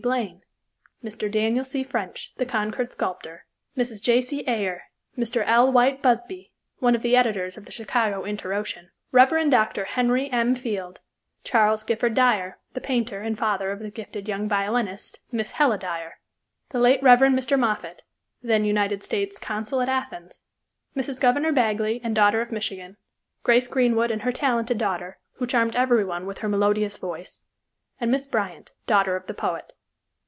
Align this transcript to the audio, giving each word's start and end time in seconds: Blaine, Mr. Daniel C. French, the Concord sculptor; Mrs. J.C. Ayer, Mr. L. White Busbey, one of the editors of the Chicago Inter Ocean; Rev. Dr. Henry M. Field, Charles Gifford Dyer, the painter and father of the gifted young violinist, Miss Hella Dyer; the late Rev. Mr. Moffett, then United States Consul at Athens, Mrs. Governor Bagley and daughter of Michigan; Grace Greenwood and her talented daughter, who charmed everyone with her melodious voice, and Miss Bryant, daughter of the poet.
Blaine, 0.01 0.41
Mr. 1.03 1.29
Daniel 1.29 1.63
C. 1.63 1.83
French, 1.83 2.33
the 2.37 2.45
Concord 2.47 2.91
sculptor; 2.91 3.45
Mrs. 3.77 4.01
J.C. 4.01 4.43
Ayer, 4.47 4.85
Mr. 5.15 5.43
L. 5.45 5.71
White 5.71 6.01
Busbey, 6.01 6.49
one 6.79 6.95
of 6.95 7.03
the 7.03 7.15
editors 7.15 7.55
of 7.55 7.65
the 7.65 7.71
Chicago 7.71 8.23
Inter 8.23 8.51
Ocean; 8.51 8.89
Rev. 9.11 9.51
Dr. 9.51 9.83
Henry 9.85 10.27
M. 10.31 10.55
Field, 10.55 11.01
Charles 11.43 11.83
Gifford 11.83 12.15
Dyer, 12.15 12.57
the 12.73 12.81
painter 12.81 13.21
and 13.21 13.37
father 13.37 13.71
of 13.71 13.77
the 13.77 13.91
gifted 13.91 14.27
young 14.27 14.49
violinist, 14.49 15.19
Miss 15.31 15.51
Hella 15.51 15.77
Dyer; 15.77 16.17
the 16.71 16.79
late 16.79 17.03
Rev. 17.03 17.19
Mr. 17.19 17.59
Moffett, 17.59 18.01
then 18.41 18.65
United 18.65 19.03
States 19.03 19.37
Consul 19.37 19.81
at 19.81 19.89
Athens, 19.89 20.47
Mrs. 20.95 21.21
Governor 21.21 21.51
Bagley 21.51 22.01
and 22.03 22.15
daughter 22.15 22.41
of 22.41 22.51
Michigan; 22.51 22.97
Grace 23.43 23.67
Greenwood 23.67 24.09
and 24.09 24.23
her 24.23 24.31
talented 24.31 24.79
daughter, 24.79 25.19
who 25.33 25.45
charmed 25.45 25.75
everyone 25.75 26.25
with 26.25 26.39
her 26.39 26.49
melodious 26.49 26.97
voice, 26.97 27.43
and 27.99 28.09
Miss 28.09 28.25
Bryant, 28.25 28.71
daughter 28.87 29.15
of 29.15 29.27
the 29.27 29.35
poet. 29.35 29.73